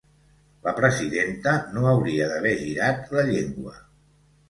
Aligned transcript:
La 0.67 0.73
presidenta 0.79 1.53
no 1.75 1.85
hauria 1.91 2.33
d’haver 2.35 2.57
girat 2.65 3.17
la 3.19 3.31
llengua. 3.33 3.81